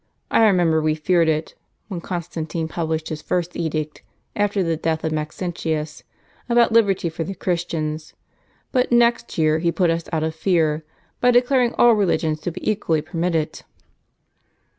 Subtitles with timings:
[0.31, 1.53] I remember we feared it,
[1.87, 4.01] when Constantino published his first edict,
[4.35, 6.01] after the death of Max entius,
[6.49, 8.15] about liberty for the Christians,
[8.71, 10.83] but next year he I ^ put us out of fear,
[11.19, 13.61] by declaring all religions to be equally permitted."